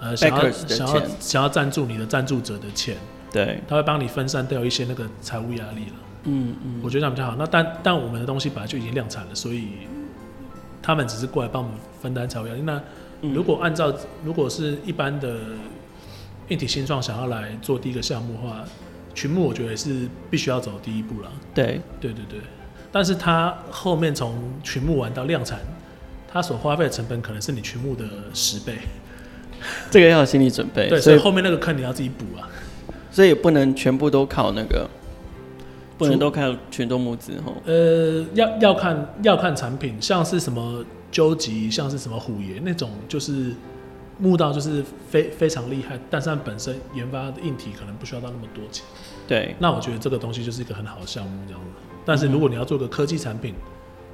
[0.00, 2.96] 呃想要想要想要赞助你的赞助者的钱，
[3.32, 7.36] 对，他会帮你分散掉一些那个财务压力了，嗯嗯，我觉得这样比较好。
[7.36, 9.68] 那但但我们的东西本来就已经量产了，所以
[10.82, 12.62] 他们只是过来帮我们分担财务压力。
[12.62, 12.80] 那
[13.20, 15.36] 如果按照如果是一般的。
[16.48, 18.64] 硬体新创想要来做第一个项目的话，
[19.14, 21.30] 群牧我觉得也是必须要走第一步了。
[21.54, 22.40] 对，对对对。
[22.90, 25.60] 但是他后面从群牧完到量产，
[26.26, 28.78] 他所花费的成本可能是你群牧的十倍。
[29.90, 30.88] 这个要有心理准备。
[30.88, 32.48] 对，所以后面那个坑你要自己补啊。
[33.10, 34.88] 所以也不能全部都靠那个，
[35.98, 37.56] 不能都靠群众募资吼。
[37.66, 43.52] 呃，要要看要看产品，像是什么究极，像是什么虎爷那种，就是。
[44.22, 48.84] 募到就是非非常厉害，但是它本身研发的硬体可能不需要到那么多钱。
[49.26, 51.70] 对，那我觉得这个东西就是一个很好的项目这样子。
[52.04, 53.54] 但是如果你要做个科技产品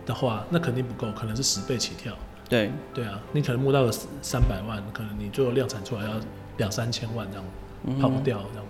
[0.06, 2.16] 的话，那肯定不够，可能是十倍起跳。
[2.48, 6.10] 对，对啊，你可能募到了三百万，可能你最后量产出来要
[6.58, 7.44] 两三千万这样，
[7.86, 8.66] 嗯、跑不掉这样。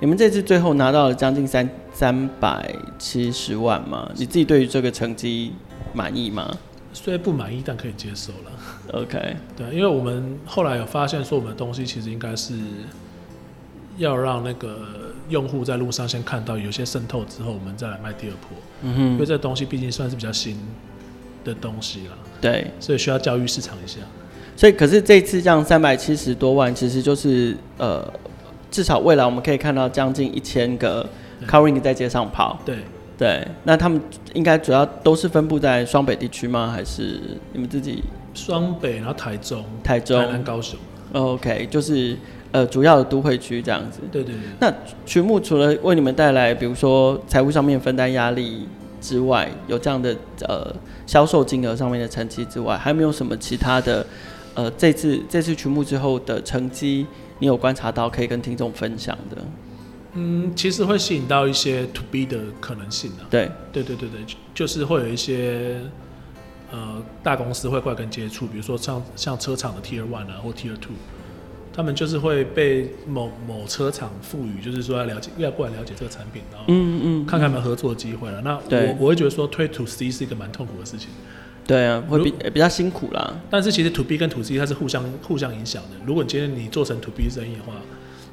[0.00, 4.10] 你们这次最后拿到了将近三三百七十万嘛？
[4.16, 5.52] 你自己对于这个成绩
[5.92, 6.56] 满意吗？
[6.92, 9.00] 虽然不满意，但可以接受了。
[9.00, 12.58] OK， 对，因为我们后来有发现说，我们的东西其实应该是
[13.96, 14.78] 要让那个
[15.28, 18.58] 用户在路上先看到有些渗透之后，我们再来卖第二波。
[18.82, 20.58] 嗯哼，因为这东西毕竟算是比较新
[21.44, 22.18] 的东西了。
[22.44, 23.98] 对，所以需要教育市场一下。
[24.54, 28.06] 所以，可是这次这样三百七十多万，其实就是呃，
[28.70, 31.08] 至少未来我们可以看到将近一千个
[31.48, 32.60] Carwing 在街上跑。
[32.66, 32.76] 对。
[33.16, 34.00] 对，那他们
[34.32, 36.72] 应该主要都是分布在双北地区吗？
[36.74, 37.20] 还是
[37.52, 38.02] 你们自己？
[38.34, 40.76] 双北，然后台中、台中、台南、高雄。
[41.12, 42.16] OK，就是
[42.50, 44.00] 呃主要的都会区这样子。
[44.10, 44.42] 对对对。
[44.58, 44.74] 那
[45.06, 48.66] 群牧除了为你们带来，比如说财务上面分担压力
[49.04, 50.16] 之外，有这样的
[50.48, 50.74] 呃
[51.06, 54.06] 销售金额上面的成绩之外，还有没有什么其他的
[54.54, 57.06] 呃这次这次曲目之后的成绩，
[57.38, 59.36] 你有观察到可以跟听众分享的？
[60.14, 63.28] 嗯，其实会吸引到一些 to B 的可能性啊。
[63.28, 64.20] 对，对对对对，
[64.54, 65.80] 就是会有一些
[66.72, 70.94] 呃大公司会过来跟接触，比如说像像车厂的 Tier One 啊或 Tier Two，
[71.74, 78.40] 他们就是会被某某车厂赋予，就是说要了解要过来了解这个产品，然后嗯嗯，看看有没有合作的机会了。
[78.42, 81.08] 那我我会觉得说推 To C 是一个蛮痛苦的事情。
[81.66, 83.40] 对啊，会比比较辛苦啦。
[83.50, 85.90] 但是其实 To B 跟 To C 它是互相互相影响的。
[86.06, 87.72] 如果你今天你做成 To B 生意的话，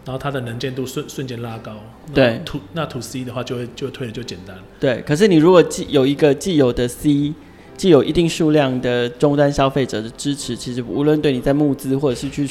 [0.04, 1.73] 然后它的能见度瞬瞬间拉高，
[2.13, 4.58] 对，to 那 to C 的话就会就会推的就简单。
[4.80, 7.34] 对，可是你如果既有一个既有的 C，
[7.77, 12.49] 既有一定数量的终端消费者的支持，其实无论对你在募资或者是去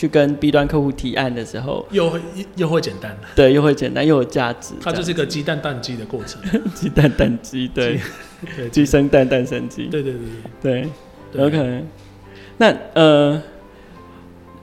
[0.00, 2.18] 去跟 B 端客户提案的时候，又会
[2.56, 3.14] 又会简单。
[3.36, 4.72] 对，又会简单又有价值。
[4.80, 6.40] 它就是一个鸡蛋蛋鸡的过程，
[6.74, 8.00] 鸡蛋蛋鸡， 对，
[8.56, 10.22] 对，鸡生蛋蛋生鸡，对对对
[10.62, 10.90] 对
[11.32, 11.84] 对，OK。
[12.56, 13.42] 那呃，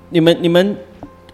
[0.10, 0.76] 你们你们。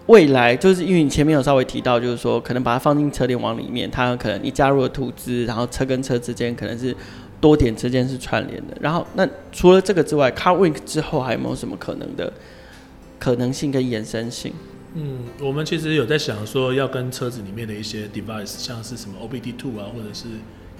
[0.06, 6.94] 未来就是因为你前面有稍微提到，就是说可能把它放进车联网里面，它可能你加入了图资，然后车跟车之间可能是
[7.40, 8.76] 多点之间是串联的。
[8.82, 12.30] 然后那除了这个之外 c a r w i n k 之后还有没有什么可能的
[13.24, 14.52] 可能性跟延伸性？
[14.94, 20.26] 嗯，我们其实有在想说要跟车子里面的一些 device，像是什么 OBD two 啊，或者是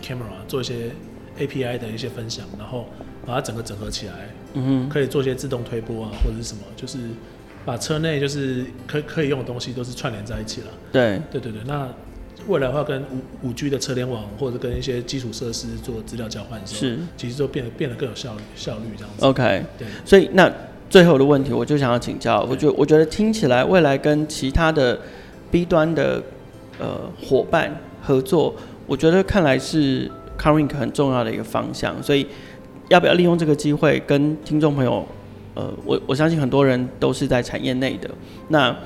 [0.02, 0.90] camera 做一些
[1.38, 2.86] API 的一些分享，然后
[3.24, 6.98] 把它整个整合起来，嗯哼，可以做一些自动推播啊，或者是什么，就是。
[7.66, 10.66] 把车内就是可可以用的东西都是串联在一起了。
[10.92, 11.62] 对，对对对。
[11.66, 11.88] 那
[12.46, 19.24] 未来的话，跟五五 G 的车联网或者跟一些基础设施做资料交换是，其实都变得变得更有效率效率这样子。
[19.24, 19.88] OK，对。
[20.04, 20.52] 所以那
[20.88, 24.98] 最后的问题，我就想要请教，我觉我觉得听起来未来跟其他的
[25.50, 26.22] B 端的
[26.78, 28.54] 呃伙伴合作，
[28.86, 32.26] 我觉得看来是 CARWINK 很重要的一个方向，所以
[32.88, 35.04] 要不要利用这个机会跟听众朋友，
[35.54, 38.08] 呃，我我相信很多人都是在产业内的，
[38.48, 38.76] 那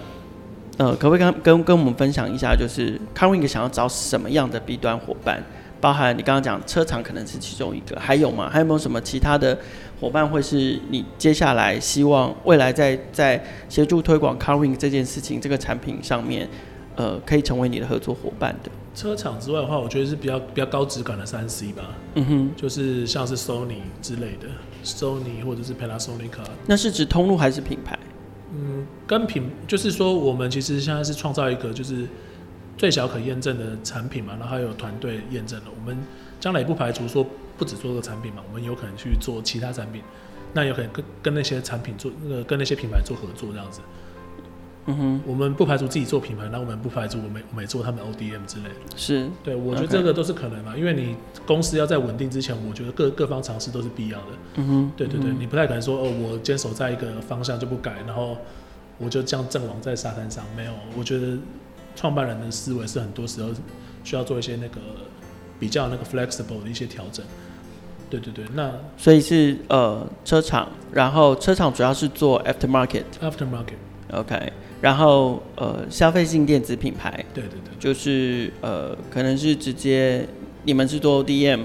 [0.79, 5.43] 呃，可不可以跟跟跟我们分享一下，就是 CARWINK 想要找什么样的 B 端伙伴？
[5.81, 8.51] 包含你刚刚讲车厂可能是其中一个，还有吗？
[8.51, 9.57] 还有没有什么其他的
[10.01, 16.49] 伙伴会是你接下来希望未来在在协助推广 CARWINK 这件事情这个产品上面，
[16.97, 18.71] 呃，可以成为你的合作伙伴的？
[18.95, 21.95] 车厂之外的话，我觉得是比较比较高质感的三 C 吧。
[22.15, 24.49] 嗯哼，就是像是 Sony 之类的
[24.85, 26.31] ，Sony 或者是 Panasonic。
[26.67, 27.99] 那是指通路还是品牌？
[28.53, 32.07] 嗯，跟品就是说，我们其实现在是创造一个就是。
[32.77, 35.67] 最小可验证的产品嘛，然后还有团队验证了。
[35.77, 35.99] 我们
[36.39, 37.27] 将来也不排除说
[37.59, 40.01] 不止做这个产品嘛，我们有可能去做其他产品，
[40.55, 43.81] 那有可能跟跟那些产品做那个跟那些品牌做合作这样子。
[44.87, 48.97] 嗯哼，我们不排除自己做品牌，那我们不排除我们我们也做他们 ODM 之类的。
[48.97, 54.27] 是，对，我觉得这个都是可能嘛，因为你公司要在稳定之前，我觉得各各方尝试都是必要的。
[54.55, 58.39] 嗯哼，对对对，你不太可能说哦，我坚守在一个方向就不改，然后
[58.97, 61.37] 我就这样阵亡在沙滩上，没有，我觉得。
[61.97, 63.49] 创办人的思维是很多时候
[64.05, 64.81] 需要做一些那个
[65.59, 67.27] 比较那个 flexible 的一些调整。
[68.11, 73.05] 对对对，那所以是呃车厂，然后车厂主要是做 aftermarket。
[73.21, 80.27] aftermarket，OK，然后呃消费性电子品牌，对对对，就是呃可能是直接
[80.65, 81.61] 你们是做 ODM。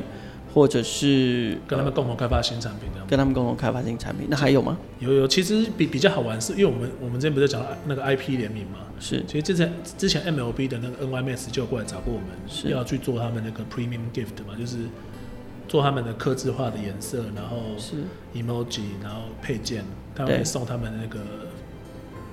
[0.53, 2.87] 或者是跟他们共同开发新产品。
[3.07, 4.77] 跟他们共同开发新产品，那还有吗？
[4.99, 8.77] 有有，其实比比较好玩是，因为我们我们之前不是讲那个 IP 联名嘛？
[8.99, 9.23] 是。
[9.25, 14.77] 其实之前之前 MLB 的那个 NYMS 就有过来找过我们，是要去做他们那个 Premium Gift 嘛，就是
[15.67, 17.95] 做他们的刻字化的颜色，然后是
[18.33, 19.83] Emoji，然后配件，
[20.15, 21.19] 他们会送他们那个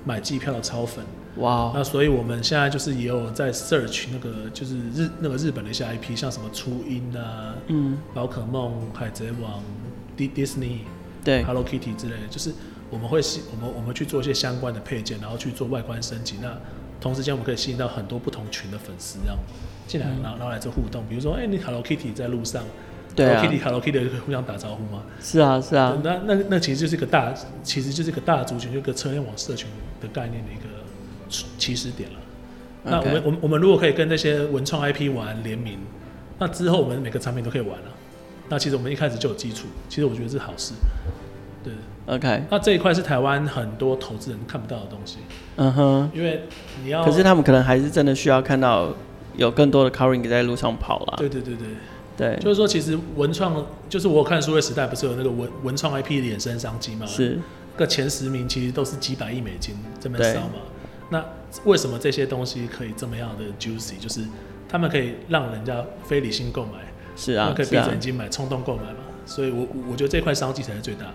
[0.05, 1.03] 买机票的超粉。
[1.37, 9.63] 哇那所以我们现在就是也有在 search 那个就是日那个日本的一些 IP，像什么初音啊，嗯，宝可梦、海贼王、
[10.17, 10.79] 迪 Disney，
[11.23, 12.51] 对，Hello Kitty 之类的，就是
[12.89, 16.35] 我们会吸我们我们去做一些相关的配件，然后去做外观升级。
[16.41, 16.53] 那
[16.99, 19.37] 同时间我们可以吸引到很多不同群的粉丝，这样
[19.87, 21.01] 进来，然后然后来做互动。
[21.07, 22.63] 比如说，哎、欸，你 Hello Kitty 在路上。
[23.15, 25.03] 对啊、Hello Kitty，Hello Kitty 可以互相打招呼吗？
[25.21, 25.97] 是啊，是啊。
[26.03, 29.67] 那那那其实就是一个大，其实就是一个大族群，就一个车联网社群
[29.99, 30.69] 的概念的一个
[31.57, 32.15] 起始点了。
[32.83, 35.77] 那我们我们我们如果可以跟那些文创 IP 玩联名，
[36.39, 37.85] 那之后我们每个产品都可以玩了。
[38.49, 40.73] 那其实我们一开始就有基础，其实我觉得是好事。
[41.63, 41.73] 对
[42.07, 42.43] ，OK。
[42.49, 45.17] 那这一块是台湾很多投资人看不到的东西。
[45.57, 46.09] 嗯哼。
[46.13, 46.43] 因为
[46.83, 48.93] 你要，可是他们可能还是真的需要看到
[49.35, 51.15] 有更多的 CARWINK 在路上跑了。
[51.17, 51.67] 对对对对。
[52.21, 57.03] 对，就是说，其实文创就是我看数位时代，不是有那个文文创 IP 的衍生商机吗？
[57.07, 57.39] 是，
[57.75, 60.61] 个前十名其实都是几百亿美金这么烧嘛。
[61.09, 61.25] 那
[61.65, 63.97] 为什么这些东西可以这么样的 juicy？
[63.99, 64.21] 就是
[64.69, 66.73] 他们可以让人家非理性购买，
[67.15, 68.99] 是啊，可以闭着眼睛买，冲动购买嘛。
[69.25, 71.07] 所以我我觉得这块商机才是最大。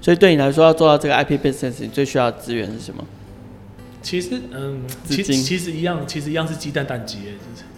[0.00, 3.04] 所以对你来说，要做到这个 IP business，你最需要的资源是什么？
[4.06, 7.18] 其实，嗯，其实其实一样，其实一样是鸡蛋蛋鸡，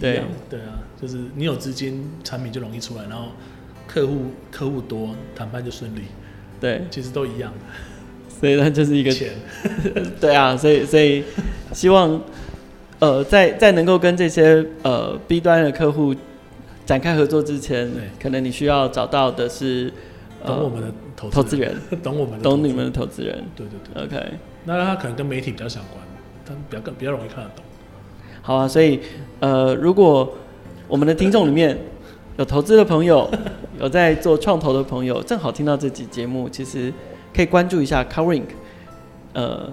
[0.00, 3.28] 就是一样，对啊，就是你有资金，产品就容易出来，然后
[3.86, 6.02] 客户客户多，谈判就顺利，
[6.60, 7.50] 对，其实都一样，
[8.28, 9.30] 所以它就是一个钱，
[10.20, 11.24] 对啊，所以所以
[11.72, 12.20] 希望，
[12.98, 16.14] 呃，在在能够跟这些呃 B 端的客户
[16.84, 19.90] 展开合作之前，可能你需要找到的是。
[20.46, 20.86] 懂我们的
[21.16, 23.44] 投投资人， 懂我们的，懂你们的投资人。
[23.56, 24.04] 对对对。
[24.04, 24.34] OK，
[24.66, 26.00] 那他可能跟媒体比较相关，
[26.48, 27.64] 他比较更比较容易看得懂。
[28.40, 29.00] 好啊，所以
[29.40, 30.32] 呃，如果
[30.86, 31.78] 我们的听众里面
[32.38, 33.30] 有投资的朋友，
[33.78, 36.92] 有在做创投的朋友，正好听到这集节目，其实
[37.34, 38.44] 可以关注一下 Carink，。
[39.34, 39.70] 呃，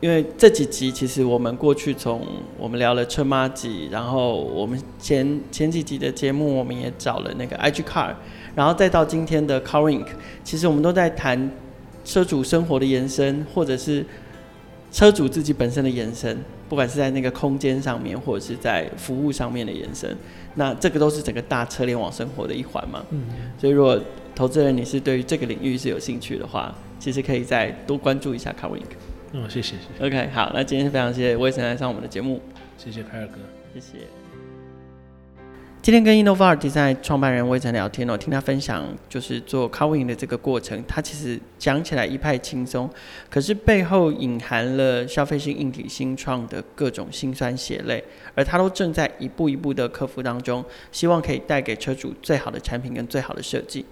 [0.00, 2.24] 因为这几集其实我们过去从
[2.56, 8.14] 我们聊了车妈集，然后我们前前几集的节目，我们也找了那个 IG Car。
[8.54, 10.06] 然后再到今天的 Carink，
[10.44, 11.50] 其实我们都在谈
[12.04, 14.06] 车主生活的延伸，或者是
[14.90, 20.16] 车主自己本身的延伸，不管是在那个空间上面，或者是在服务上面的延伸。
[20.54, 23.04] 那这个都是整个大车联网生活的一环嘛。
[23.10, 23.24] 嗯。
[23.58, 24.00] 所以如果
[24.34, 28.82] 投资人你是对于这个领域是有兴趣的话，其实可以再多关注一下 CARWINK。
[29.32, 30.06] 嗯，谢谢谢谢。
[30.06, 32.40] OK，好，那今天非常谢谢威神来上我们的节目。
[32.78, 33.38] 谢谢凯尔哥，
[33.74, 34.15] 谢谢。
[35.86, 42.90] 今天跟 Innovar Design 创办人魏晨聊天哦，听他分享就是做 CARWINK 的这个过程，他其实讲起来一派轻松，
[43.30, 48.02] 可是背后隐含了消费性硬体新创的各种辛酸血泪，
[48.34, 53.86] 而他都正在一步一步的克服当中，希望可以带给车主最好的产品跟最好的设计。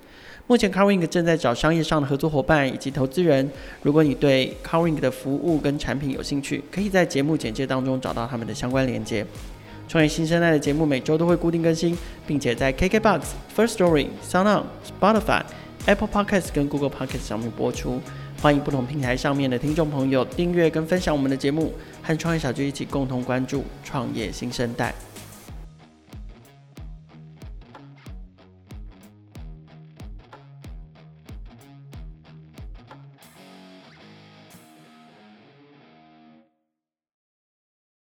[0.49, 3.49] 目前 CarWing 正在找商业上的合作伙伴以及投资人。
[3.83, 9.25] 如果你对 CarWing 的服务跟产品有兴趣，可以在节目简介当中找到他们的相关链接。
[9.87, 13.21] 创业新生代的节目每周都会固定更新，并且在 KKBOX、
[13.57, 14.65] First Story、SoundOn、
[15.01, 15.43] Spotify、
[15.87, 18.01] Apple Podcasts 跟 Google Podcasts 上面播出。
[18.43, 21.73] 欢迎不同平台上面的听众朋友订阅跟分享我们的节目，
[22.03, 24.95] 和创业小聚一起共同关注创业新生代。